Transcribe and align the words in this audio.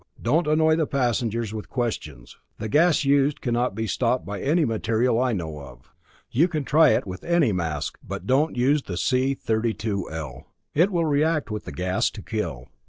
Don't 0.19 0.47
annoy 0.47 0.77
the 0.77 0.87
passengers 0.87 1.53
with 1.53 1.69
questions. 1.69 2.35
The 2.57 2.67
gas 2.67 3.03
used 3.03 3.39
cannot 3.39 3.75
be 3.75 3.85
stopped 3.85 4.25
by 4.25 4.41
any 4.41 4.65
material 4.65 5.21
I 5.21 5.31
know 5.31 5.59
of. 5.59 5.91
You 6.31 6.47
can 6.47 6.63
try 6.63 6.89
it 6.89 7.05
with 7.05 7.23
any 7.23 7.51
mask 7.51 7.99
but 8.01 8.25
don't 8.25 8.55
use 8.57 8.81
the 8.81 8.97
C 8.97 9.35
32L. 9.35 10.45
It 10.73 10.89
will 10.89 11.05
react 11.05 11.51
with 11.51 11.65
the 11.65 11.71
gas 11.71 12.09
to 12.09 12.23
kill. 12.23 12.67